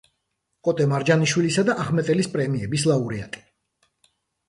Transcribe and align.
კოტე 0.67 0.87
მარჯანიშვილისა 0.93 1.65
და 1.69 1.77
ახმეტელის 1.85 2.33
პრემიების 2.35 2.89
ლაურეატი. 2.93 3.49